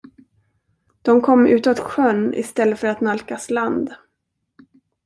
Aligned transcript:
De 1.01 1.21
kom 1.21 1.47
utåt 1.47 1.79
sjön 1.79 2.33
i 2.33 2.43
stället 2.43 2.79
för 2.79 2.87
att 2.87 3.01
nalkas 3.01 3.49
land. 3.49 3.93